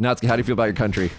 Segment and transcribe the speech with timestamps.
[0.00, 1.10] Natsuki, how do you feel about your country?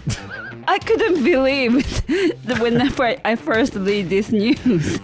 [0.66, 1.74] I couldn't believe
[2.46, 4.98] the whenever I first read this news.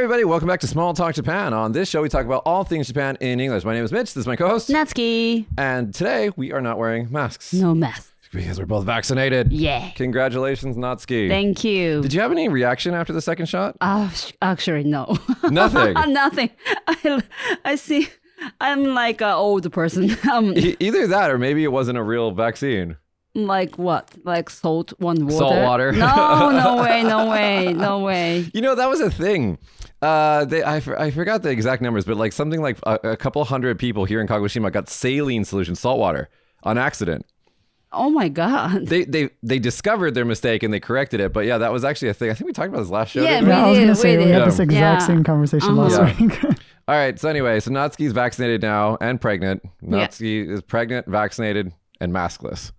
[0.00, 1.52] everybody, welcome back to Small Talk Japan.
[1.52, 3.64] On this show, we talk about all things Japan in English.
[3.64, 4.70] My name is Mitch, this is my co host.
[4.70, 5.44] Natsuki.
[5.58, 8.10] And today, we are not wearing masks No mess.
[8.32, 9.52] because we're both vaccinated.
[9.52, 9.90] Yeah.
[9.96, 11.28] Congratulations, Natsuki.
[11.28, 12.00] Thank you.
[12.00, 13.76] Did you have any reaction after the second shot?
[13.82, 15.18] Uh, sh- actually, no.
[15.50, 15.92] Nothing.
[16.12, 16.48] Nothing.
[16.86, 17.22] I,
[17.66, 18.08] I see.
[18.58, 20.16] I'm like an old person.
[20.32, 22.96] Um, E- either that or maybe it wasn't a real vaccine.
[23.34, 24.10] like what?
[24.24, 25.36] Like salt one water?
[25.36, 25.92] Salt water.
[25.92, 28.50] No, no way, no way, no way.
[28.54, 29.58] You know, that was a thing.
[30.02, 33.44] Uh, they, I, I forgot the exact numbers, but like something like a, a couple
[33.44, 36.28] hundred people here in Kagoshima got saline solution, salt water,
[36.62, 37.26] on accident.
[37.92, 38.86] Oh my god.
[38.86, 41.32] They, they they discovered their mistake and they corrected it.
[41.32, 42.30] But yeah, that was actually a thing.
[42.30, 43.22] I think we talked about this last show.
[43.22, 43.50] Yeah, didn't we?
[43.50, 44.34] we Yeah, I was gonna say we, did.
[44.34, 45.06] had this exact Yeah.
[45.06, 45.82] same conversation Uh-huh.
[45.88, 46.26] last Yeah.
[46.26, 46.44] week.
[46.88, 47.18] All right.
[47.18, 49.62] So anyway, so Natsuki's vaccinated now and pregnant.
[49.82, 52.70] Natsuki is pregnant, vaccinated, and maskless.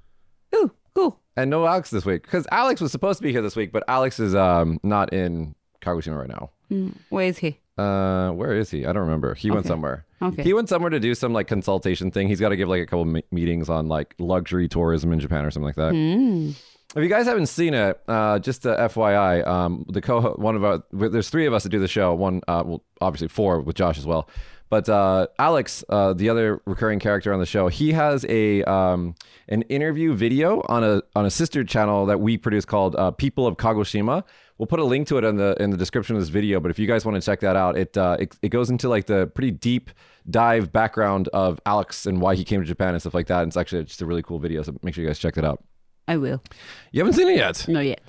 [0.56, 1.20] Ooh, cool.
[1.36, 3.84] And no Alex this week because Alex was supposed to be here this week, but
[3.90, 6.50] Alex is um not in Kagoshima right now.
[6.72, 7.60] Mm, Where is he?
[7.78, 8.86] Uh, where is he?
[8.86, 9.34] I don't remember.
[9.34, 10.06] He went somewhere.
[10.22, 10.44] Okay.
[10.44, 12.28] He went somewhere to do some like consultation thing.
[12.28, 15.46] He's got to give like a couple me- meetings on like luxury tourism in Japan
[15.46, 15.94] or something like that.
[15.94, 16.52] Mm.
[16.96, 20.64] If you guys haven't seen it, uh, just uh, FYI, um, the co one of
[20.64, 22.14] our there's three of us that do the show.
[22.14, 24.30] One, uh, well, obviously four with Josh as well.
[24.70, 29.16] But uh, Alex, uh, the other recurring character on the show, he has a um,
[29.50, 33.48] an interview video on a on a sister channel that we produce called uh, People
[33.48, 34.24] of Kagoshima.
[34.62, 36.60] We'll put a link to it in the in the description of this video.
[36.60, 38.90] But if you guys want to check that out, it uh, it, it goes into
[38.90, 39.90] like the pretty deep
[40.30, 43.42] dive background of Alex and why he came to Japan and stuff like that.
[43.42, 44.62] And it's actually just a really cool video.
[44.62, 45.64] So make sure you guys check that out.
[46.08, 46.44] I will.
[46.92, 47.68] You haven't seen it yet.
[47.68, 48.02] Not yet.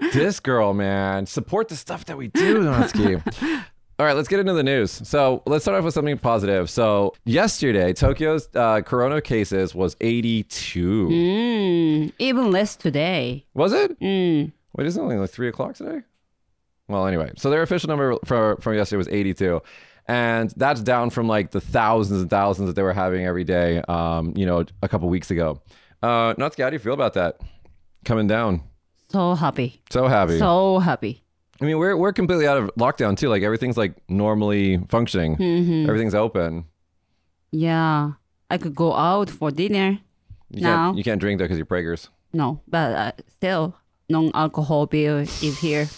[0.12, 1.26] this girl, man.
[1.26, 3.20] Support the stuff that we do, Natsuki.
[3.98, 4.92] All right, let's get into the news.
[4.92, 6.70] So let's start off with something positive.
[6.70, 11.08] So yesterday, Tokyo's uh, corona cases was 82.
[11.08, 13.44] Mm, even less today.
[13.54, 13.98] Was it?
[13.98, 14.52] Mm.
[14.76, 16.00] Wait, isn't it only like three o'clock today?
[16.88, 19.62] Well, anyway, so their official number for, from yesterday was 82.
[20.06, 23.80] And that's down from like the thousands and thousands that they were having every day,
[23.88, 25.62] um, you know, a couple weeks ago.
[26.02, 27.40] Uh, Natsuki, how do you feel about that?
[28.04, 28.62] Coming down.
[29.08, 29.80] So happy.
[29.90, 30.38] So happy.
[30.38, 31.22] So happy.
[31.62, 33.28] I mean, we're we're completely out of lockdown too.
[33.30, 35.36] Like everything's like normally functioning.
[35.38, 35.84] Mhm.
[35.88, 36.64] Everything's open.
[37.50, 38.12] Yeah.
[38.50, 39.98] I could go out for dinner.
[40.50, 40.68] You No.
[40.68, 42.08] can't you can't drink though because you're preggers.
[42.34, 43.74] No, but uh, still,
[44.08, 45.88] non-alcohol beer is here.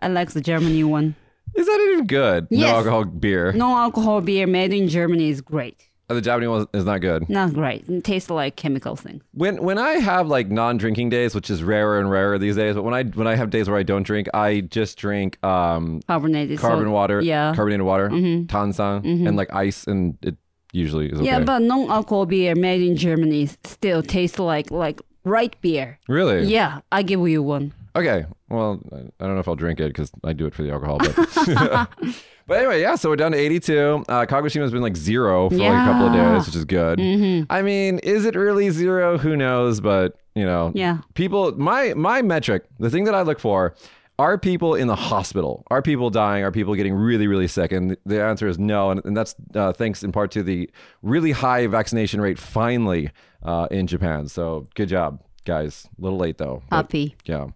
[0.00, 1.14] I like the Germany one.
[1.54, 2.46] Is that even good?
[2.50, 2.60] Yes.
[2.70, 3.52] No alcohol beer.
[3.52, 5.88] Non-alcohol beer made in Germany is great.
[6.10, 7.28] Oh, the Japanese one is not good.
[7.30, 7.88] Not great.
[7.88, 9.22] It tastes like chemical thing.
[9.32, 12.82] When when I have like non-drinking days, which is rarer and rarer these days, but
[12.82, 16.58] when I when I have days where I don't drink, I just drink um Carbonated.
[16.58, 17.54] carbon so- water, Yeah.
[17.54, 18.46] carbonated water, Mhm.
[18.48, 20.36] tansan, and like ice, and it
[20.72, 21.26] usually is okay.
[21.26, 25.98] Yeah, but non-alcohol beer made in Germany still tastes like like right beer.
[26.08, 27.72] really, Yeah, I give you one.
[27.96, 28.26] Okay.
[28.48, 30.98] Well, I don't know if I'll drink it because I do it for the alcohol.
[30.98, 31.88] But,
[32.46, 32.94] but anyway, yeah.
[32.96, 34.04] So we're down to 82.
[34.08, 36.98] Uh, Kagoshima's been like zero for like a couple of days, which is good.
[36.98, 37.46] Mhm.
[37.50, 39.16] I mean, is it really zero?
[39.18, 39.80] Who knows?
[39.80, 40.98] But you know, Yeah.
[41.14, 41.52] people.
[41.56, 43.74] My my metric, the thing that I look for.
[44.18, 45.64] Are people in the hospital?
[45.72, 46.44] Are people dying?
[46.44, 47.72] Are people getting really, really sick?
[47.72, 48.90] And the answer is no.
[48.92, 50.70] And, and that's uh, thanks in part to the
[51.02, 53.10] really high vaccination rate finally
[53.42, 54.28] uh, in Japan.
[54.28, 55.88] So good job, guys.
[55.98, 56.62] A little late though.
[56.70, 57.16] Happy.
[57.24, 57.48] yeah.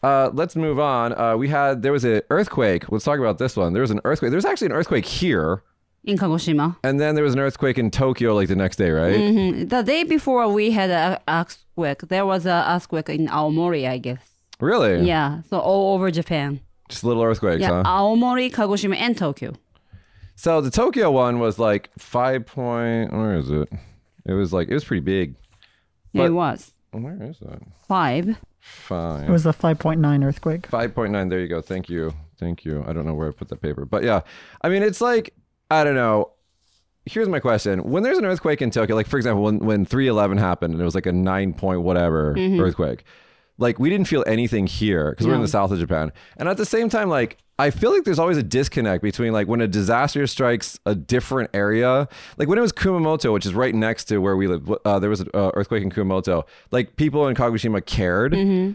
[0.00, 1.18] Uh, let's move on.
[1.18, 2.92] Uh, we had there was an earthquake.
[2.92, 3.72] Let's talk about this one.
[3.72, 4.30] There was an earthquake.
[4.30, 5.64] There was actually an earthquake here,
[6.04, 6.76] In Kagoshima.
[6.84, 9.16] and then there was an earthquake in Tokyo like the next day, right?
[9.16, 9.68] Mhm.
[9.68, 14.20] The day before we had an earthquake, there was an earthquake in Aomori, I guess.
[14.60, 15.06] Really?
[15.06, 16.60] Yeah, so all over Japan.
[16.88, 17.84] Just little earthquakes, Yeah, huh?
[17.84, 19.52] Aomori, Kagoshima, and Tokyo.
[20.36, 23.12] So the Tokyo one was like five point.
[23.12, 23.68] Where is it?
[24.24, 25.34] It was like it was pretty big.
[26.12, 27.60] Yeah, But- it was Where is that?
[27.86, 28.28] five.
[28.90, 30.66] It was a 5.9 earthquake.
[30.66, 31.28] Five point nine.
[31.28, 31.60] There you go.
[31.62, 32.12] Thank you.
[32.38, 32.84] Thank you.
[32.86, 34.20] I don't know where I put that paper, but yeah.
[34.62, 35.34] I mean, it's like
[35.70, 36.32] I don't know.
[37.06, 40.06] Here's my question: When there's an earthquake in Tokyo, like for example, when when three
[40.08, 42.60] eleven happened and it was like a nine point whatever Mm-hmm.
[42.60, 43.04] earthquake,
[43.58, 46.56] like we didn't feel anything here because we're in the south of Japan, and at
[46.56, 49.66] the same time, like I feel like there's always a disconnect between like when a
[49.66, 54.18] disaster strikes a different area, like when it was Kumamoto, which is right next to
[54.18, 54.72] where we live.
[54.84, 56.44] Uh, there was an uh, earthquake in Kumamoto.
[56.70, 58.30] Like people in Kagoshima cared,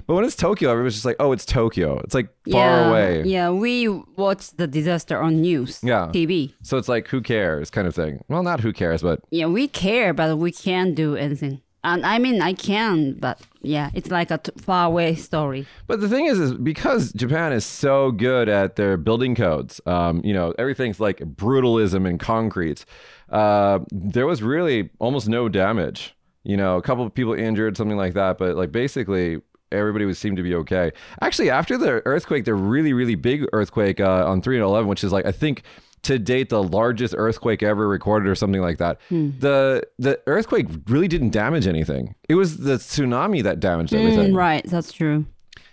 [0.06, 2.00] but when it's Tokyo, everyone's just like, oh, it's Tokyo.
[2.00, 3.24] It's like far yeah, away.
[3.24, 5.80] Yeah, we watched the disaster on news.
[5.82, 6.08] Yeah.
[6.14, 6.54] TV.
[6.62, 8.22] So it's like, who cares, kind of thing.
[8.28, 11.62] Well, not who cares, but Yeah, we care, but we can't do anything.
[11.84, 15.68] And I mean, I can, but yeah, it's like a t- far away story.
[15.86, 20.22] But the thing is, is because Japan is so good at their building codes, um,
[20.24, 22.86] you know, everything's like brutalism and concrete.
[23.30, 26.16] Uh, there was really almost no damage.
[26.44, 28.38] You know, a couple of people injured, something like that.
[28.38, 29.42] But like basically,
[29.72, 30.92] everybody would seem to be okay.
[31.22, 35.04] Actually, after the earthquake, the really, really big earthquake uh, on three and eleven, which
[35.04, 35.64] is like I think
[36.04, 39.00] to date the largest earthquake ever recorded or something like that.
[39.10, 42.16] The the earthquake really didn't damage anything.
[42.30, 44.34] It was the tsunami that damaged everything.
[44.34, 45.26] Mm, right, that's true.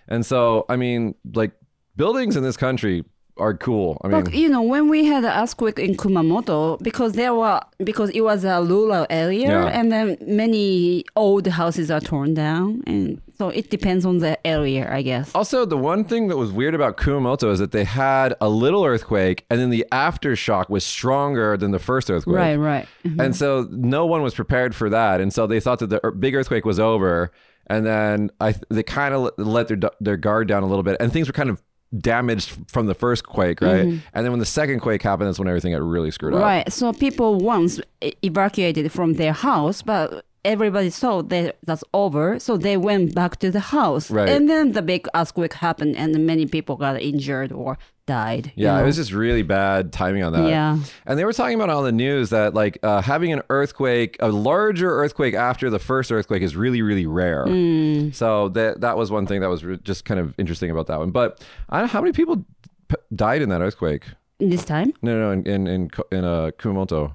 [0.09, 1.53] And so, I mean, like
[1.97, 3.05] buildings in this country
[3.37, 4.01] are cool.
[4.05, 7.61] I mean, But you know, when we had an earthquake in Kumamoto, because there were
[7.83, 9.67] because it was a rural area, Yeah.
[9.67, 14.87] and then many old houses are torn down, and so it depends on the area,
[14.93, 15.35] I guess.
[15.35, 18.85] also the one thing that was weird about Kumamoto is that they had a little
[18.85, 22.37] earthquake, and then the aftershock was stronger than the first earthquake.
[22.37, 22.87] Right, right.
[23.05, 23.21] Mm-hmm.
[23.21, 26.35] And so no one was prepared for that, and so they thought that the big
[26.35, 27.31] earthquake was over,
[27.69, 31.13] and then I they kind of let their their guard down a little bit, and
[31.13, 31.63] things were kind of
[31.99, 33.87] damaged from the first quake, right?
[33.87, 33.99] Mm-hmm.
[34.15, 36.41] And then when the second quake happened, that's when everything got really screwed up.
[36.41, 36.73] Right.
[36.73, 37.81] So people once
[38.23, 43.51] evacuated from their house, but everybody saw that that's over, so they went back to
[43.51, 44.11] the house.
[44.11, 44.29] Right.
[44.29, 47.77] And then the big earthquake happened, and many people got injured or
[48.07, 48.47] died.
[48.57, 48.83] you Yeah, know?
[48.83, 50.49] it was just really bad timing on that.
[50.49, 50.79] Yeah.
[51.07, 54.29] And they were talking about on the news that like uh, having an earthquake, a
[54.29, 57.45] larger earthquake after the first earthquake is really, really rare.
[57.47, 58.11] Hmm.
[58.13, 60.99] So that that was one thing that was re- just kind of interesting about that
[60.99, 61.11] one.
[61.11, 62.45] But I don't, how many people
[62.89, 64.05] p- died in that earthquake?
[64.43, 64.95] this time.
[65.03, 67.13] No, no, in in in, in uh, Kumamoto.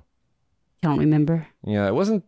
[0.84, 1.48] Can't remember.
[1.66, 2.24] Yeah, it wasn't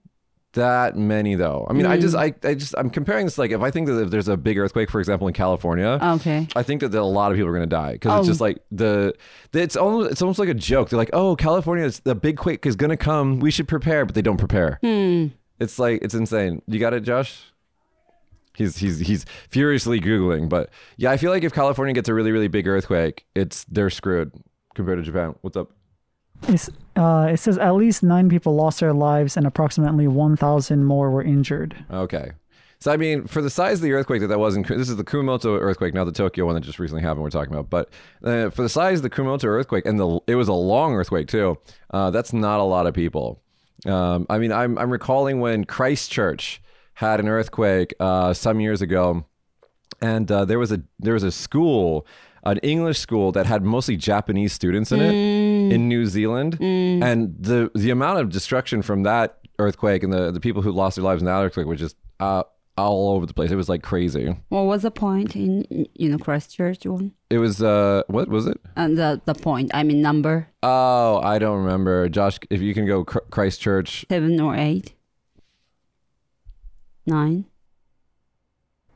[0.58, 1.66] that many though.
[1.70, 2.20] I mean, I just Hmm.
[2.22, 4.58] I, I just I'm comparing this like if I think that if there's a big
[4.58, 5.98] earthquake, for example, in California.
[6.18, 6.48] Okay.
[6.56, 8.32] I think that a lot of people are going to die because it's Oh.
[8.32, 9.14] just like the,
[9.54, 10.90] it's almost it's almost like a joke.
[10.90, 13.40] They're like, oh, California, is, the big quake is going to come.
[13.40, 14.78] We should prepare, but they don't prepare.
[14.82, 15.28] Hmm.
[15.60, 16.62] It's like it's insane.
[16.68, 17.42] You got it, Josh.
[18.56, 22.32] He's he's he's furiously googling, but yeah, I feel like if California gets a really
[22.32, 24.32] really big earthquake, it's they're screwed
[24.74, 25.36] compared to Japan.
[25.42, 25.72] What's up?
[26.96, 31.24] Uh, it says at least nine people lost their lives and approximately 1,000 more were
[31.24, 31.76] injured.
[31.92, 32.32] Okay.
[32.80, 34.98] So I mean, for the size of the earthquake that that was in, this is
[34.98, 37.24] the Kumamoto earthquake, not the Tokyo one that just recently happened.
[37.24, 37.90] We're talking about, but
[38.24, 41.28] uh, for the size of the Kumamoto earthquake, and the it was a long earthquake
[41.28, 41.58] too.
[41.90, 43.42] Uh, that's not a lot of people.
[43.86, 46.62] Um, I mean, I'm I'm recalling when Christchurch
[46.94, 49.26] had an earthquake uh, some years ago,
[50.00, 52.06] and uh, there was a there was a school,
[52.52, 55.14] an English school that had mostly Japanese students in it
[55.74, 60.40] in New Zealand, and the the amount of destruction from that earthquake and the the
[60.40, 62.44] people who lost their lives in that earthquake was just uh,
[62.78, 63.52] all over the place.
[63.52, 64.36] It was like crazy.
[64.50, 67.12] What was the point in you know Christchurch one?
[67.30, 68.60] It was uh, what was it?
[68.76, 72.08] And the the point, I mean number Oh, I don't remember.
[72.10, 74.06] Josh, if you can go Christchurch.
[74.10, 74.94] seven or eight,
[77.06, 77.46] nine.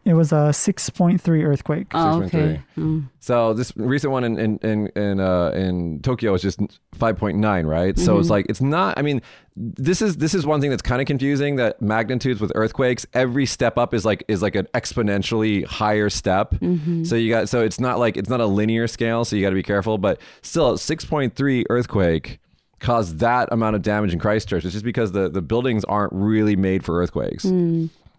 [0.03, 1.87] It was a 6.3 earthquake.
[1.93, 2.25] Oh, 6.3.
[2.25, 2.61] okay.
[2.75, 3.07] Mm.
[3.19, 6.59] So this recent one in in in in, uh, in Tokyo is just
[6.93, 7.97] five point nine, right?
[7.99, 8.97] So it's like it's not.
[8.97, 9.21] I mean,
[9.55, 11.57] this is this is one thing that's kind of confusing.
[11.57, 16.55] That magnitudes with earthquakes, every step up is like is like an exponentially higher step.
[17.03, 19.23] So you got so it's not like it's not a linear scale.
[19.23, 19.99] So you got to be careful.
[19.99, 22.39] But still, six point three earthquake
[22.79, 24.65] caused that amount of damage in Christchurch.
[24.65, 27.45] It's just because the the buildings aren't really made for earthquakes.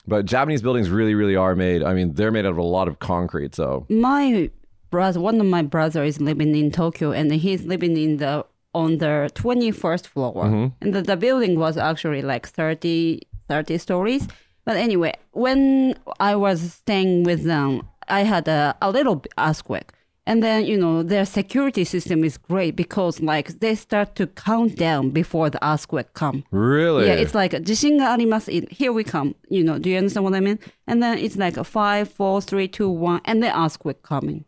[0.07, 1.83] But Japanese buildings really, really are made.
[1.83, 3.55] I mean, they're made out of a lot of concrete.
[3.55, 4.51] So My
[4.91, 8.45] brother, one of my brother is living in Tokyo, and he's living in the
[8.75, 10.67] on the twenty first floor, mm-hmm.
[10.81, 14.27] and the, the building was actually like 30, 30 stories.
[14.65, 19.91] But anyway, when I was staying with them, I had a, a little earthquake
[20.30, 24.76] And then, you know, their security system is great because like they start to count
[24.76, 26.44] down before the earthquake come.
[26.52, 28.52] really, Yeah, it's like 地震があります.
[28.52, 29.36] in- Here we come.
[29.50, 30.60] You know, do you understand what I mean?
[30.86, 34.44] And then it's like a five, four, three, two, one, and then earthquake coming.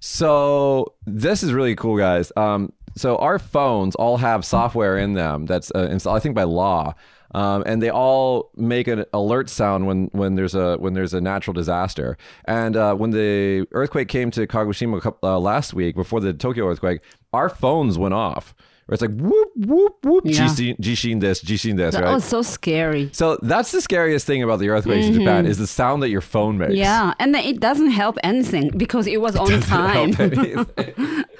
[0.00, 2.30] So this is really cool, guys.
[2.36, 6.42] Um, so our phones all have software in them that's uh, installed, I think, by
[6.42, 6.94] law,
[7.33, 11.21] um, and they all make an alert sound when when there's a when there's a
[11.21, 12.17] natural disaster.
[12.45, 16.67] And uh, when the earthquake came to Kagoshima couple- uh, last week, before the Tokyo
[16.69, 17.01] earthquake,
[17.33, 18.53] our phones went off.
[18.85, 20.45] Where it's like whoop whoop whoop, Yeah.
[20.47, 22.13] jishin this, jishin this, That right?
[22.13, 23.09] was so scary.
[23.11, 26.21] So that's the scariest thing about the earthquakes in Japan is the sound that your
[26.21, 26.75] phone makes.
[26.75, 30.11] Yeah, and then it doesn't help anything because it was on time.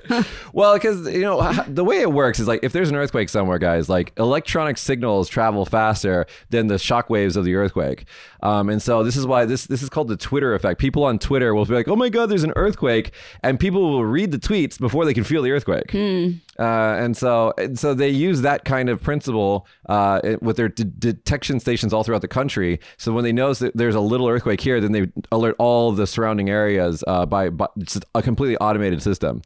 [0.53, 3.59] Well, because you know the way it works is like if there's an earthquake somewhere,
[3.59, 8.05] guys, like electronic signals travel faster than the shock waves of the earthquake,
[8.41, 10.79] um, and so this is why this this is called the Twitter effect.
[10.79, 13.11] People on Twitter will be like, "Oh my God, there's an earthquake,"
[13.43, 15.91] and people will read the tweets before they can feel the earthquake.
[16.59, 20.85] Uh, and so and so they use that kind of principle uh, with their d-
[20.97, 22.79] detection stations all throughout the country.
[22.97, 26.07] So when they notice that there's a little earthquake here, then they alert all the
[26.07, 29.41] surrounding areas uh, by, by it's a completely automated system.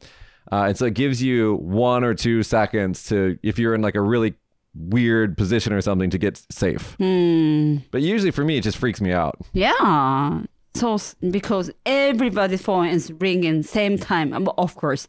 [0.50, 3.94] Uh, and so it gives you one or two seconds to, if you're in like
[3.94, 4.34] a really
[4.74, 6.96] weird position or something, to get safe.
[6.98, 9.38] But usually for me, it just freaks me out.
[9.52, 10.42] Yeah.
[10.74, 10.98] So
[11.30, 15.06] because everybody's phone is ringing same time, of course,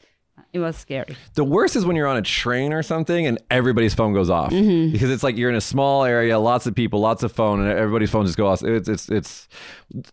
[0.54, 1.18] it was scary.
[1.34, 4.52] The worst is when you're on a train or something and everybody's phone goes off
[4.52, 7.70] because it's like you're in a small area, lots of people, lots of phone, and
[7.70, 8.68] everybody's phone just goes off.
[8.68, 9.48] It's it's it's.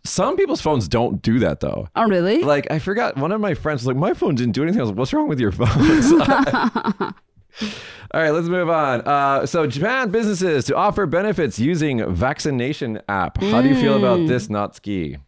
[0.03, 1.87] Some people's phones don't do that though.
[1.95, 2.43] Oh, really?
[2.43, 4.83] Like I forgot, one of my friends was like, "My phone didn't do anything." I
[4.83, 5.67] was like, "What's wrong with your phone?"
[8.13, 9.01] All right, let's move on.
[9.01, 13.41] Uh, so, Japan businesses to offer benefits using vaccination app.
[13.41, 15.19] How do you feel about this, Natsuki?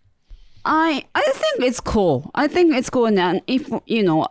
[0.65, 2.32] I I think it's cool.
[2.36, 4.27] I think it's cool, and if you know,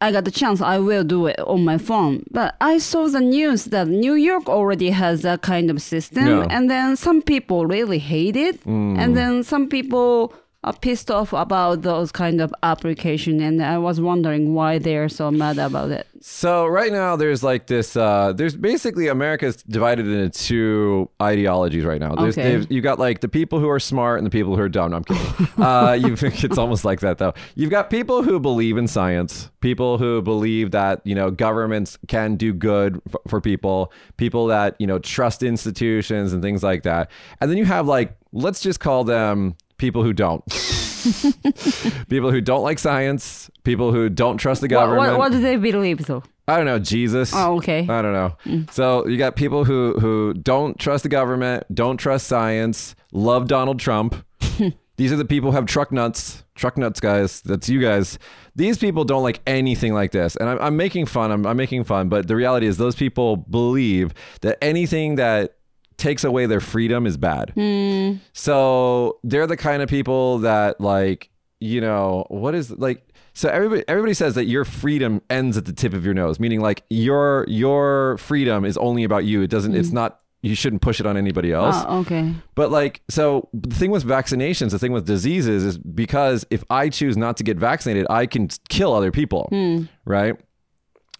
[0.00, 2.24] I got the chance, I will do it on my phone.
[2.30, 6.46] But I saw the news that New York already has that kind of system, Yeah.
[6.50, 8.98] and then some people really hate it, mm.
[8.98, 14.00] and then some people are pissed off about those kind of application, and I was
[14.00, 16.06] wondering why they're so mad about it.
[16.26, 22.00] So right now there's like this uh there's basically America's divided into two ideologies right
[22.00, 22.14] now.
[22.14, 22.64] There's Okay.
[22.70, 24.92] you got like the people who are smart and the people who are dumb.
[24.92, 25.62] No, I'm kidding.
[25.62, 27.34] uh you think it's almost like that though.
[27.56, 32.36] You've got people who believe in science, people who believe that, you know, governments can
[32.36, 37.10] do good f- for people, people that, you know, trust institutions and things like that.
[37.42, 40.42] And then you have like let's just call them people who don't.
[42.08, 45.10] people who don't like science, people who don't trust the government.
[45.10, 46.22] what, what do they believe though?
[46.48, 47.32] I don't know, Jesus.
[47.34, 47.80] Oh, okay.
[47.80, 48.34] I don't know.
[48.46, 48.72] Mm.
[48.72, 53.78] So you got people who who don't trust the government, don't trust science, love Donald
[53.78, 54.24] Trump.
[54.96, 56.44] These are the people who have truck nuts.
[56.54, 57.42] Truck nuts, guys.
[57.42, 58.18] That's you guys.
[58.56, 60.36] These people don't like anything like this.
[60.36, 61.32] And I'm, I'm making fun.
[61.32, 62.08] I'm, I'm making fun.
[62.08, 65.56] But the reality is, those people believe that anything that
[65.96, 67.50] takes away their freedom is bad.
[67.50, 68.14] Hmm.
[68.32, 73.84] So they're the kind of people that like, you know, what is like so everybody
[73.88, 77.44] everybody says that your freedom ends at the tip of your nose, meaning like your
[77.48, 79.42] your freedom is only about you.
[79.42, 79.96] It doesn't it's hmm.
[79.96, 81.74] not you shouldn't push it on anybody else.
[81.88, 82.34] Oh, okay.
[82.54, 86.90] But like, so the thing with vaccinations, the thing with diseases is because if I
[86.90, 89.84] choose not to get vaccinated, I can kill other people, hmm.
[90.04, 90.36] right?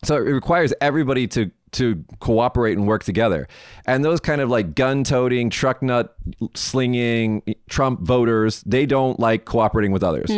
[0.05, 3.47] So it requires everybody to to cooperate and work together.
[3.87, 6.17] And those kind of like gun-toting, truck nut
[6.55, 10.31] slinging Trump voters, they don't like cooperating with others.
[10.31, 10.35] I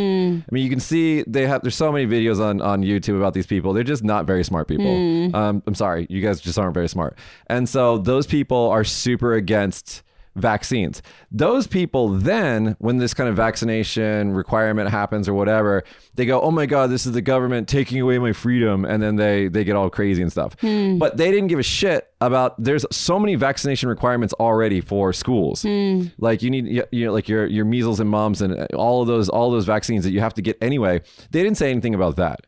[0.50, 3.46] mean, you can see they have there's so many videos on on YouTube about these
[3.46, 3.72] people.
[3.72, 4.86] They're just not very smart people.
[5.34, 7.16] Um, I'm sorry, you guys just aren't very smart.
[7.48, 10.02] And so those people are super against
[10.36, 11.02] vaccines.
[11.32, 15.82] Those people then, when this kind of vaccination requirement happens or whatever,
[16.14, 19.16] they go, "Oh my God, this is the government taking away my freedom," and then
[19.16, 20.56] they they get all crazy and stuff.
[20.60, 20.98] Hmm.
[20.98, 22.62] But they didn't give a shit about.
[22.62, 25.62] There's so many vaccination requirements already for schools.
[25.62, 26.04] Hmm.
[26.18, 29.08] Like you need, you know, like your your measles and mumps and uh, all of
[29.08, 31.00] those all those vaccines that you have to get anyway.
[31.30, 32.46] They didn't say anything about that.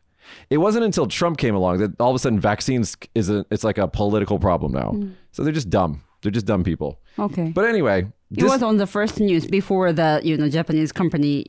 [0.49, 3.63] It wasn't until Trump came along that all of a sudden vaccines is a it's
[3.63, 4.91] like a political problem now.
[4.91, 5.09] Hmm.
[5.31, 6.03] So they're just dumb.
[6.21, 6.99] They're just dumb people.
[7.19, 7.51] Okay.
[7.53, 11.45] But anyway, It was on the first news before the you know Japanese company,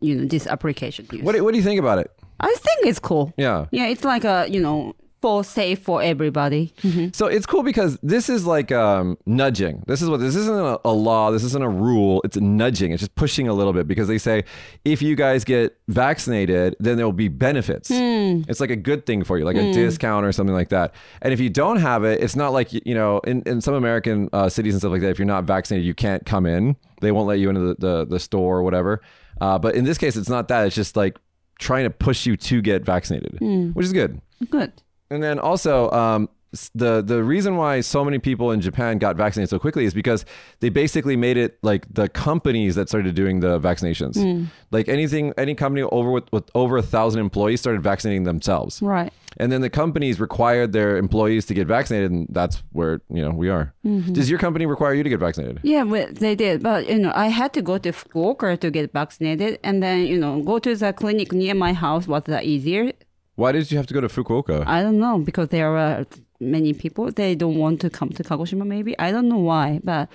[0.00, 1.22] you know this application news.
[1.22, 2.10] what, do- what do you think about it?
[2.40, 3.32] I think it's cool.
[3.36, 3.66] Yeah.
[3.70, 6.72] Yeah, it's like a you know for safe for everybody.
[7.12, 9.82] So it's cool because this is like um, nudging.
[9.86, 11.30] This is what this isn't a, a law.
[11.30, 12.20] This isn't a rule.
[12.24, 12.92] It's nudging.
[12.92, 14.44] It's just pushing a little bit because they say
[14.84, 17.90] if you guys get vaccinated, then there will be benefits.
[17.90, 20.94] It's like a good thing for you, like a discount or something like that.
[21.22, 24.28] And if you don't have it, it's not like you know in, in some American
[24.32, 25.10] uh, cities and stuff like that.
[25.10, 26.76] If you're not vaccinated, you can't come in.
[27.00, 29.00] They won't let you into the the, the store or whatever.
[29.40, 30.66] Uh, but in this case, it's not that.
[30.66, 31.16] It's just like
[31.58, 33.38] trying to push you to get vaccinated,
[33.74, 34.20] which is good.
[34.50, 34.72] Good.
[35.10, 36.28] And then also, um,
[36.74, 40.24] the the reason why so many people in Japan got vaccinated so quickly is because
[40.60, 44.48] they basically made it like the companies that started doing the vaccinations.
[44.70, 49.12] Like anything, any company over with, with over a thousand employees started vaccinating themselves, Right.
[49.36, 53.30] and then the companies required their employees to get vaccinated, and that's where you know
[53.30, 53.74] we are.
[54.12, 55.60] Does your company require you to get vaccinated?
[55.62, 56.62] Yeah, but they did.
[56.62, 60.18] But you know, I had to go to Fukuoka to get vaccinated, and then you
[60.18, 62.92] know, go to the clinic near my house was that easier.
[63.40, 64.56] Why did you have to go to Fukuoka?
[64.66, 66.04] I don't know because there are
[66.40, 68.64] many people they don't want to come to Kagoshima.
[68.66, 70.08] Maybe I don't know why, but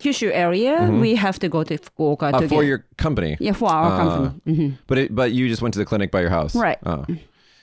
[0.00, 3.36] Kyushu area we have to go to Fukuoka Uh, to for get your company.
[3.38, 4.28] yeah for our Uh, company.
[4.56, 6.78] hmm But it, but you just went to the clinic by your house, Right.
[6.86, 7.04] Oh.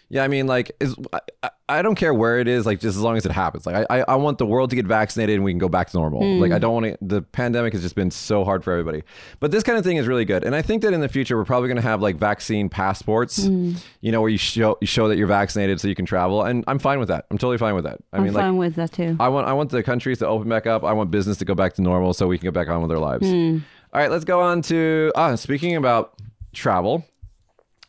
[0.09, 0.95] Yeah, I mean, like, is
[1.43, 3.65] I, I- don't care where it is, like, just as long as it happens.
[3.65, 5.89] Like, I, I, I want the world to get vaccinated and we can go back
[5.89, 6.21] to normal.
[6.21, 6.39] Hmm.
[6.41, 6.97] Like, I don't want to.
[7.01, 9.03] The pandemic has just been so hard for everybody.
[9.41, 11.35] But this kind of thing is really good, and I think that in the future
[11.35, 13.45] we're probably going to have like vaccine passports.
[13.45, 13.73] Hmm.
[13.99, 16.63] You know, where you show you show that you're vaccinated so you can travel, and
[16.67, 17.25] I'm fine with that.
[17.29, 17.97] I'm totally fine with that.
[18.13, 18.43] I I'm mean, like.
[18.43, 19.17] fine with that too.
[19.19, 20.85] I want I want the countries to open back up.
[20.85, 22.91] I want business to go back to normal so we can get back on with
[22.91, 23.27] our lives.
[23.27, 23.57] Hmm.
[23.93, 26.13] All right, let's go on to ah, speaking about
[26.53, 27.05] travel.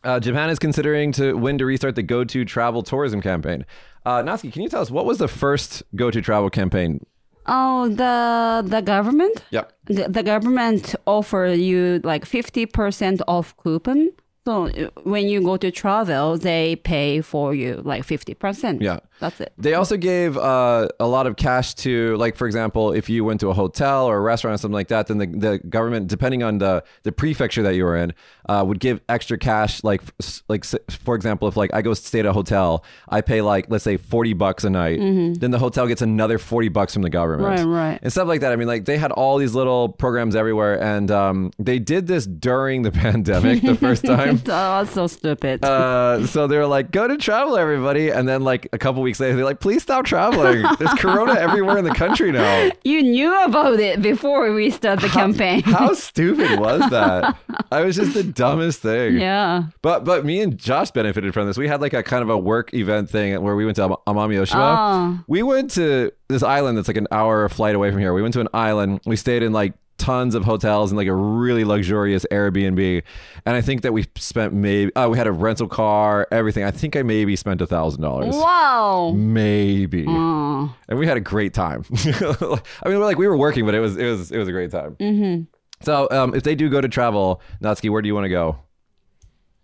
[0.09, 3.67] Uh, Japan is considering to when to restart the Go To Travel tourism campaign.
[4.07, 7.05] Uh, Natsuki, can you tell us what was the first Go To Travel campaign?
[7.45, 9.45] oh, the the government.
[9.51, 9.71] Yep.
[9.85, 14.11] The, the government offer you like 50% off coupon.
[14.49, 14.71] So
[15.03, 18.81] when you go to travel, they pay for you like 50%.
[18.81, 19.01] Yeah.
[19.21, 19.53] That's it.
[19.59, 23.41] They also gave uh, a lot of cash to, like, for example, if you went
[23.41, 26.43] to a hotel or a restaurant or something like that, then the, the government, depending
[26.45, 28.15] on the, the prefecture that you were in,
[28.49, 29.83] uh, would give extra cash.
[29.85, 30.03] Like,
[30.49, 33.85] like for example, if like I go stay at a hotel, I pay like let's
[33.85, 37.59] say forty bucks a night, then the hotel gets another forty bucks from the government,
[37.59, 37.69] Mm-hmm.
[37.69, 37.99] Right, right.
[38.03, 38.53] and stuff like that.
[38.53, 42.25] I mean, like they had all these little programs everywhere, and um, they did this
[42.27, 44.38] during the pandemic the first time.
[44.45, 45.65] that was so stupid.
[45.65, 49.21] Uh, so they were like, "Go to travel, everybody," and then like a couple weeks
[49.21, 50.65] later, they're like, "Please stop traveling.
[50.79, 55.09] There's corona everywhere in the country now." you knew about it before we start the
[55.09, 55.63] campaign.
[55.63, 57.37] How stupid was that?
[57.71, 59.19] I was just the dumbest thing.
[59.19, 59.65] yeah.
[59.83, 61.57] But but me and Josh benefited from this.
[61.57, 63.97] We had like a kind of a work event thing where we went to Am-
[64.07, 64.77] Amami Oshima.
[64.79, 65.25] Oh.
[65.27, 68.13] We went to this island that's like an hour flight away from here.
[68.13, 69.01] We went to an island.
[69.07, 73.03] We stayed in like tons of hotels and like a really luxurious Airbnb.
[73.45, 76.65] And I think that we spent maybe uh, we had a rental car, everything.
[76.65, 78.35] I think I maybe spent a thousand dollars.
[78.35, 79.13] Wow.
[79.15, 80.07] Maybe.
[80.09, 80.75] Oh.
[80.89, 81.85] And we had a great time.
[81.95, 84.53] I mean, we're like we were working, but it was it was it was a
[84.53, 84.97] great time.
[84.97, 85.43] Mm-hmm.
[85.85, 88.59] So um, if they do go to travel, Natsuki, where do you want to go?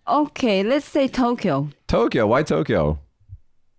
[0.07, 1.71] Okay, let's say Tokyo.
[1.89, 2.27] Tokyo.
[2.27, 3.01] Why Tokyo?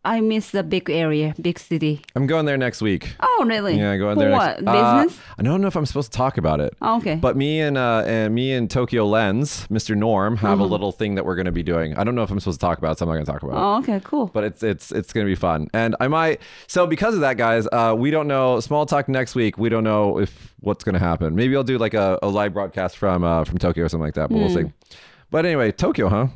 [0.05, 2.01] I miss the big area, big city.
[2.15, 3.15] I'm going there next week.
[3.19, 3.75] Oh, really?
[3.77, 4.31] Yeah, going For there.
[4.31, 4.61] what?
[4.61, 5.19] Next, Uh, Business?
[5.39, 6.73] I don't know if I'm supposed to talk about it.
[6.81, 7.15] Oh, okay.
[7.15, 9.95] But me and uh, and me and Tokyo Lens, Mr.
[9.97, 10.61] Norm, have Mm-hmm.
[10.61, 11.97] a little thing that we're going to be doing.
[11.97, 13.31] I don't know if I'm supposed to talk about it, so I'm not going to
[13.31, 13.59] talk about it.
[13.61, 14.27] oh, okay, cool.
[14.27, 16.39] But it's it's it's going to be fun, and I might.
[16.67, 18.59] So because of that, guys, uh, we don't know.
[18.59, 19.57] Small talk next week.
[19.57, 21.35] We don't know if what's going to happen.
[21.35, 24.13] Maybe I'll do like a, a live broadcast from uh, from Tokyo or something like
[24.15, 24.29] that.
[24.29, 24.67] But we'll Hmm.
[24.67, 24.97] see.
[25.31, 26.27] But anyway, Tokyo, huh?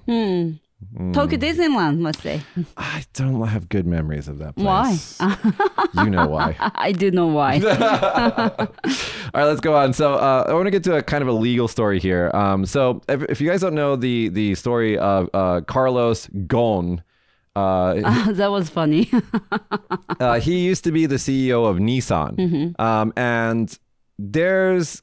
[1.13, 2.41] Tokyo Disneyland, let's say.
[2.77, 5.19] I don't have good memories of that place.
[5.19, 5.37] Why?
[6.03, 6.55] you know why.
[6.59, 7.55] I do know why.
[8.57, 8.67] All
[9.33, 9.93] right, let's go on.
[9.93, 12.31] So uh, I want to get to a kind of a legal story here.
[12.33, 17.03] Um, so if, if you guys don't know the the story of uh, Carlos Ghosn,
[17.55, 19.11] uh, that was funny.
[20.19, 23.77] uh, he used to be the CEO of Nissan, um, and
[24.17, 25.01] there's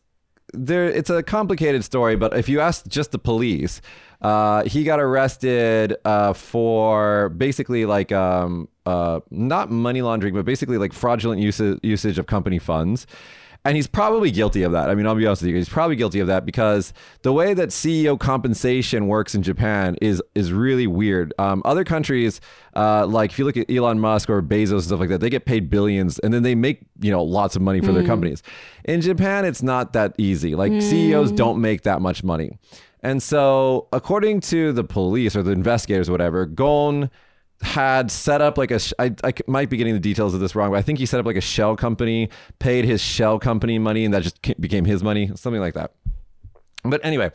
[0.52, 2.16] there it's a complicated story.
[2.16, 3.80] But if you ask just the police,
[4.20, 10.78] uh, he got arrested uh, for basically like um, uh, not money laundering, but basically
[10.78, 13.06] like fraudulent usage usage of company funds.
[13.64, 14.88] And he's probably guilty of that.
[14.88, 15.56] I mean, I'll be honest with you.
[15.56, 20.22] He's probably guilty of that because the way that CEO compensation works in Japan is
[20.36, 21.34] is really weird.
[21.36, 22.40] Um, other countries,
[22.76, 25.30] uh, like if you look at Elon Musk or Bezos and stuff like that, they
[25.30, 28.40] get paid billions and then they make you know lots of money for their companies.
[28.84, 30.54] In Japan, it's not that easy.
[30.54, 32.58] Like CEOs don't make that much money.
[33.02, 37.10] And so, according to the police or the investigators or whatever, Ghosn
[37.62, 40.70] had set up like a I, I might be getting the details of this wrong
[40.70, 42.28] but i think he set up like a shell company
[42.58, 45.92] paid his shell company money and that just became his money something like that
[46.84, 47.30] but anyway,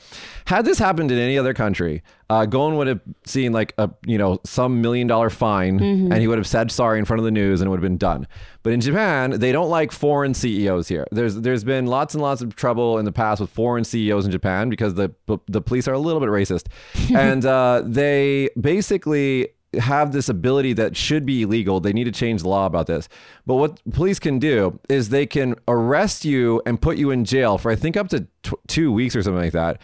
[0.46, 4.18] had this happened in any other country, uh, Ghosn would have seen like a you
[4.18, 7.32] know some million dollar fine, and he would have said sorry in front of the
[7.32, 8.28] news, and it would have been done.
[8.64, 11.06] But in Japan, they don't like foreign CEOs here.
[11.12, 14.32] There's there's been lots and lots of trouble in the past with foreign CEOs in
[14.32, 15.14] Japan because the
[15.48, 16.68] the police are a little bit racist,
[17.16, 19.50] and uh, they basically
[19.80, 21.80] have this ability that should be illegal.
[21.80, 23.08] They need to change the law about this.
[23.46, 27.58] But what police can do is they can arrest you and put you in jail
[27.58, 28.28] for I think up to
[28.68, 29.82] two weeks or something like that.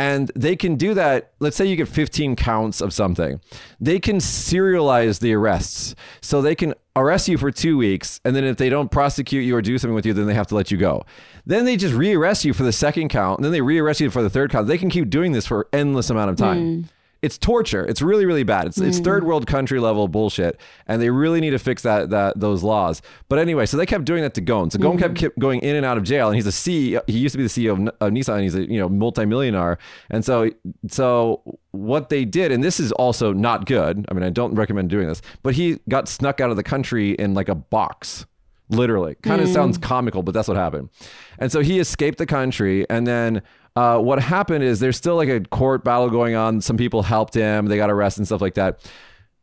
[0.00, 1.32] And they can do that.
[1.40, 3.40] Let's say you get 15 counts of something.
[3.80, 5.96] They can serialize the arrests.
[6.20, 8.20] So they can arrest you for two weeks.
[8.24, 10.46] And then if they don't prosecute you or do something with you, then they have
[10.48, 11.04] to let you go.
[11.46, 13.38] Then they just rearrest you for the second count.
[13.38, 14.68] And then they rearrest you for the third count.
[14.68, 16.82] They can keep doing this for endless amount of time.
[16.82, 16.82] Hmm.
[17.20, 17.84] It's torture.
[17.84, 18.66] It's really, really bad.
[18.66, 19.26] It's it's third mm.
[19.26, 23.02] world country level bullshit, and they really need to fix that that those laws.
[23.28, 24.70] But anyway, so they kept doing that to Ghosn.
[24.70, 25.18] So Ghosn kept, mm.
[25.18, 27.02] kept going in and out of jail, and he's a CEO.
[27.08, 28.42] He used to be the CEO of, of Nissan.
[28.42, 29.78] He's a you know multimillionaire,
[30.10, 30.50] and so
[30.88, 34.06] so what they did, and this is also not good.
[34.08, 37.12] I mean, I don't recommend doing this, but he got snuck out of the country
[37.12, 38.26] in like a box
[38.68, 39.16] literally.
[39.22, 40.90] Kind of sounds comical but that's what happened.
[41.38, 43.42] And so he escaped the country and then
[43.76, 46.60] uh, what happened is there's still like a court battle going on.
[46.60, 47.66] Some people helped him.
[47.66, 48.80] They got arrested and stuff like that.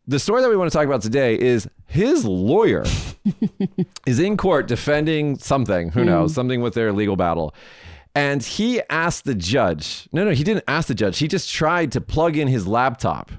[0.08, 2.84] The story that we want to talk about today is his lawyer
[4.06, 7.56] is in court defending something, who knows, something with their legal battle.
[8.14, 11.18] And he asked the judge, no, no, he didn't ask the judge.
[11.18, 13.32] He just tried to plug in his laptop.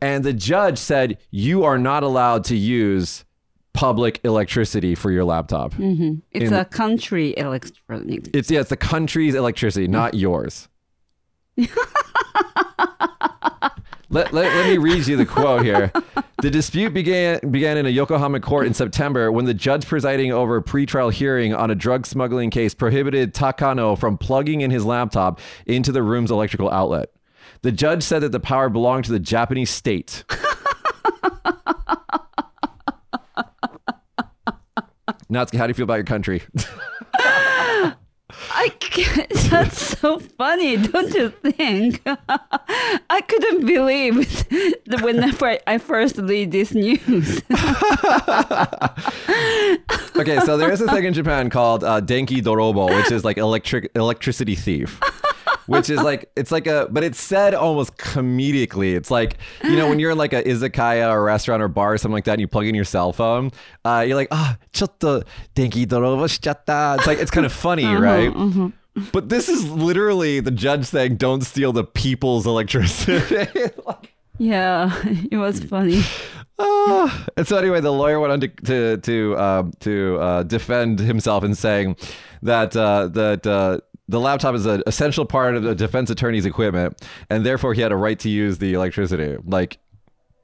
[0.00, 3.24] And the judge said, You are not allowed to use
[3.74, 5.74] public electricity for your laptop.
[5.74, 6.14] Mm-hmm.
[6.30, 8.30] It's In- a country electronic.
[8.34, 10.68] It's yeah, it's the country's electricity, not yours.
[14.10, 15.92] let, let, let me read you the quote here.
[16.42, 20.56] The dispute began began in a Yokohama court in September when the judge presiding over
[20.56, 25.40] a pretrial hearing on a drug smuggling case prohibited Takano from plugging in his laptop
[25.66, 27.10] into the room's electrical outlet.
[27.62, 30.24] The judge said that the power belonged to the Japanese state.
[35.34, 36.42] Natsuki, how do you feel about your country?
[38.50, 42.00] I can't, that's so funny, don't you think?
[42.06, 44.16] I couldn't believe
[44.86, 47.42] that whenever I first read this news.
[50.16, 53.36] Okay, so there is a thing in Japan called uh, denki dorobo, which is like
[53.36, 55.00] electric electricity thief.
[55.66, 58.94] Which is like it's like a but it's said almost comedically.
[58.94, 61.98] It's like you know when you're in like a izakaya or restaurant or bar or
[61.98, 63.50] something like that, and you plug in your cell phone,
[63.84, 65.24] uh, you're like ah, chotto
[65.54, 66.98] denki dorobo shichatta.
[66.98, 68.32] It's like it's kind of funny, right?
[69.12, 73.46] But this is literally the judge saying, "Don't steal the people's electricity."
[73.86, 75.00] Like, yeah,
[75.30, 76.02] it was funny.
[76.58, 77.26] Ah.
[77.36, 81.44] and so anyway, the lawyer went on to to to, um, to uh, defend himself
[81.44, 81.96] in saying
[82.42, 87.00] that uh, that uh, the laptop is an essential part of the defense attorney's equipment,
[87.30, 89.36] and therefore he had a right to use the electricity.
[89.44, 89.78] Like,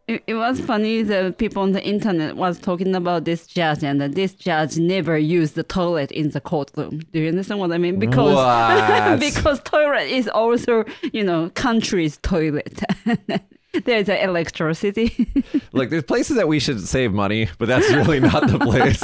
[0.08, 4.00] It, it was funny that people on the internet was talking about this judge and
[4.00, 7.00] that this judge never used the toilet in the courtroom.
[7.12, 7.98] Do you understand what I mean?
[7.98, 12.82] Because because toilet is also you know country's toilet.
[13.84, 15.28] There's electricity.
[15.72, 19.00] like there's places that we should save money, but that's really not the place.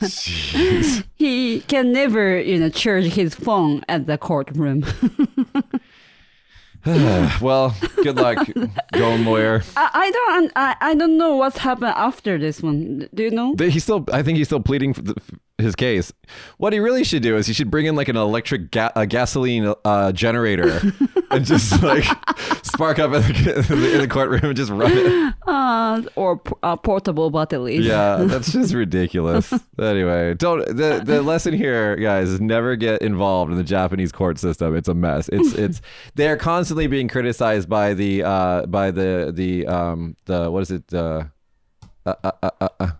[0.00, 1.04] Jeez.
[1.14, 4.84] he can never you know charge his phone at the courtroom.
[6.86, 8.38] well, good luck,
[8.92, 9.62] going lawyer.
[9.76, 13.06] I, I don't I, I don't know what's happened after this one.
[13.12, 13.54] Do you know?
[13.58, 15.14] He's still, I think he's still pleading for the,
[15.60, 16.12] his case.
[16.58, 19.06] What he really should do is he should bring in like an electric ga- a
[19.06, 20.80] gasoline uh, generator
[21.30, 22.04] and just like
[22.64, 25.34] spark up in the, in the, courtroom and just run it.
[25.46, 27.84] Uh, or p- uh, portable batteries.
[27.84, 29.52] Yeah, that's just ridiculous.
[29.78, 34.38] anyway, don't the the lesson here, guys, is never get involved in the Japanese court
[34.38, 34.76] system.
[34.76, 35.28] It's a mess.
[35.28, 35.82] It's it's
[36.14, 40.92] they're constantly being criticized by the uh by the the um the what is it
[40.94, 41.24] uh,
[42.06, 42.90] uh, uh, uh, uh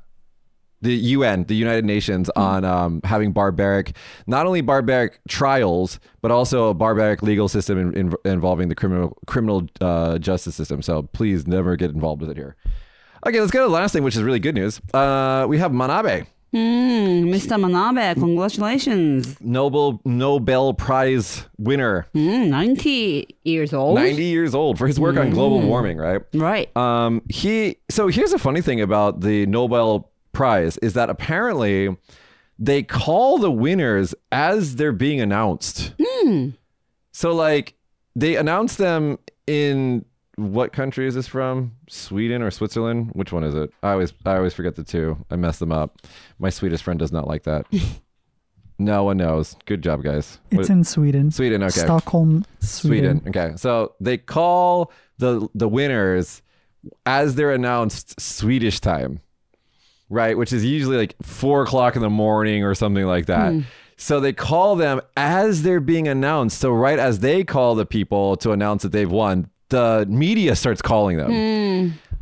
[0.83, 3.95] the UN, the United Nations, on um, having barbaric,
[4.27, 9.17] not only barbaric trials, but also a barbaric legal system in, in, involving the criminal
[9.27, 10.83] criminal uh, justice system.
[10.83, 12.57] So please never get involved with it here.
[13.27, 14.81] Okay, let's go to the last thing, which is really good news.
[14.95, 17.57] Uh, we have Manabe, Hmm, Mr.
[17.61, 19.41] Manabe, congratulations.
[19.41, 23.95] Nobel Nobel Prize winner, Hmm, 90 years old.
[23.95, 25.99] 90 years old, for his work on global warming.
[25.99, 26.23] Right.
[26.35, 26.77] Right.
[26.77, 31.97] Um, he so here's a funny thing about the Nobel Prize is that apparently
[32.59, 35.93] they call the winners as they're being announced.
[36.01, 36.51] Hmm.
[37.13, 37.75] So like
[38.15, 40.05] they announce them in
[40.37, 41.73] what country is this from?
[41.89, 43.11] Sweden or Switzerland?
[43.13, 43.73] Which one is it?
[43.83, 45.17] I always I always forget the two.
[45.31, 45.99] I mess them up.
[46.39, 47.67] My Swedish friend does not like that.
[48.79, 49.57] no one knows.
[49.67, 50.39] Good job, guys.
[50.51, 51.31] It's What- in Sweden.
[51.31, 51.63] Sweden.
[51.63, 51.81] Okay.
[51.81, 53.21] Stockholm, Sweden.
[53.21, 53.29] Sweden.
[53.29, 53.57] Okay.
[53.57, 56.43] So they call the the winners
[57.05, 59.21] as they're announced Swedish time,
[60.11, 60.37] right?
[60.37, 63.55] Which is usually like four o'clock in the morning or something like that.
[63.97, 66.59] So they call them as they're being announced.
[66.59, 70.83] So right as they call the people to announce that they've won, the media starts
[70.83, 71.31] calling them.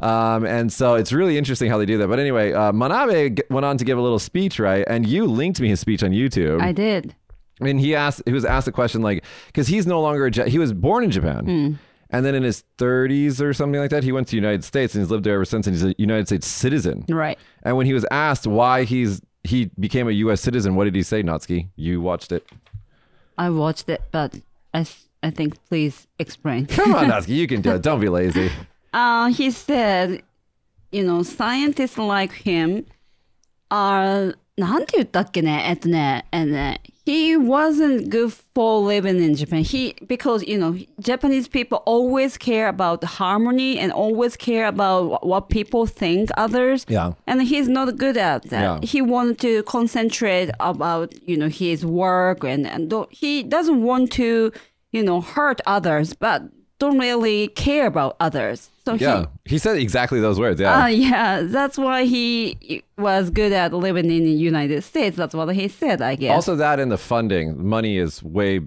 [0.01, 2.09] Um, and so it's really interesting how they do that.
[2.09, 4.85] But anyway, uh, Manabe g- went on to give a little speech, right?
[4.87, 6.61] And you linked me his speech on YouTube.
[6.61, 7.15] I did.
[7.61, 10.59] And he asked, he was asked a question like, because he's no longer, a, he
[10.59, 11.79] was born in Japan.
[12.11, 14.95] And then in his 30s or something like that, he went to the United States
[14.95, 15.67] and he's lived there ever since.
[15.67, 17.05] And he's a United States citizen.
[17.09, 17.39] Right.
[17.63, 20.41] And when he was asked why he's he became a U.S.
[20.41, 21.69] citizen, what did he say, Natsuki?
[21.77, 22.47] You watched it.
[23.37, 24.35] I watched it, but
[24.75, 26.67] i think please explain.
[26.79, 27.83] Come on, Natsuki, you can do it.
[27.83, 28.51] Don't be lazy.
[28.93, 30.23] Uh, he said,
[30.93, 32.87] you know, scientists like him
[33.71, 39.64] are なんて言ったっけねえっとね、and uh, he wasn't good for living in Japan.
[39.64, 45.26] He because you know Japanese people always care about harmony and always care about wh-
[45.26, 46.86] what people think others.
[46.88, 47.14] Yeah.
[47.26, 48.62] and he's not good at that.
[48.62, 48.80] Yeah.
[48.84, 54.12] He wanted to concentrate about you know his work and and do- he doesn't want
[54.14, 54.52] to
[54.92, 56.44] you know hurt others, but
[56.79, 58.71] don't really care about others.
[58.85, 60.61] So Yeah, he said exactly those words.
[60.61, 65.17] Yeah, uh, yeah, that's why he was good at living in the United States.
[65.17, 66.35] That's what he said, I guess.
[66.35, 68.61] also that and the funding, money is way